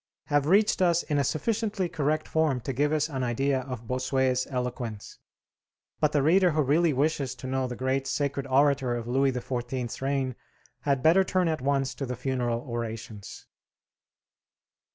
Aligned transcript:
have 0.29 0.47
reached 0.47 0.81
us 0.81 1.03
in 1.03 1.19
a 1.19 1.23
sufficiently 1.23 1.87
correct 1.87 2.27
form 2.27 2.59
to 2.59 2.73
give 2.73 2.91
us 2.91 3.07
an 3.07 3.21
idea 3.21 3.59
of 3.59 3.85
Bossuet's 3.87 4.47
eloquence: 4.49 5.19
but 5.99 6.11
the 6.11 6.23
reader 6.23 6.49
who 6.53 6.63
really 6.63 6.91
wishes 6.91 7.35
to 7.35 7.45
know 7.45 7.67
the 7.67 7.75
great 7.75 8.07
sacred 8.07 8.47
orator 8.47 8.95
of 8.95 9.07
Louis 9.07 9.31
XIV.'s 9.31 10.01
reign 10.01 10.35
had 10.79 11.03
better 11.03 11.23
turn 11.23 11.47
at 11.47 11.61
once 11.61 11.93
to 11.93 12.07
the 12.07 12.15
'Funeral 12.15 12.61
Orations.' 12.61 13.45